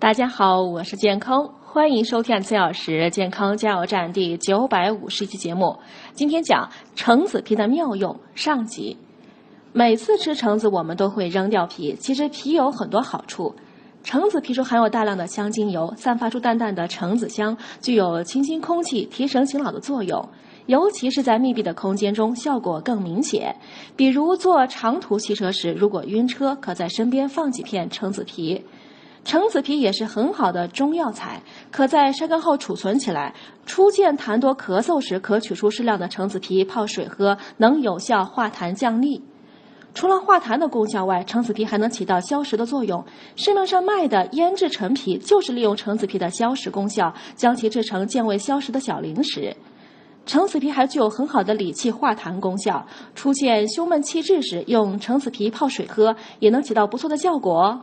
[0.00, 5.78] 大家好，我是健康，欢迎收听四小时健康加油站第九百五十期节目。
[6.14, 8.96] 今天讲橙子皮的妙用上集。
[9.74, 13.54] 每次吃橙子，我们都会扔掉皮，其实皮有很多好处。
[14.02, 20.26] 橙子皮中含有大量的香精油，散发出淡淡的橙子香，具有清新空气、提神醒脑的作用。
[20.64, 23.54] 尤其是在密闭的空间中，效果更明显。
[23.96, 28.64] 比如坐长途汽车时，如果晕车，可在身边放几片橙子皮。
[29.22, 33.34] 橙子皮也是很好的中药材，可在晒干后储存起来。
[33.66, 39.22] 出现痰多咳嗽时，可取出适量的橙子皮泡水喝，能有效化痰降逆。
[39.92, 43.04] 除了化痰的功效外，橙子皮还能起到消食的作用。
[43.36, 49.54] 市面上卖的腌制陈皮，就是利用橙子皮的消食功效，将其制成健胃消食的小零食。
[50.26, 57.80] 橙子皮还具有很好的理气化痰功效，出现胸闷气滞时，用橙子皮泡水喝，也能起到不错的效果。